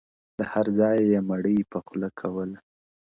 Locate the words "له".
0.37-0.45